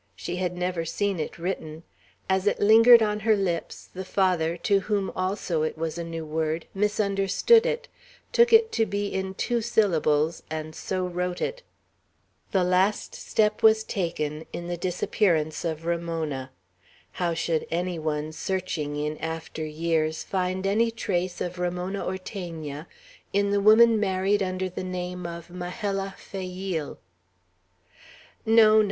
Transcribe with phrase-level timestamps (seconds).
[0.15, 1.83] She had never seen it written;
[2.27, 6.25] as it lingered on her lips, the Father, to whom also it was a new
[6.25, 7.87] word, misunderstood it,
[8.31, 11.61] took it to be in two syllables, and so wrote it.
[12.51, 16.49] The last step was taken in the disappearance of Ramona.
[17.11, 22.87] How should any one, searching in after years, find any trace of Ramona Ortegna,
[23.33, 26.97] in the woman married under the name of "Majella Fayeel"?
[28.47, 28.79] "No, no!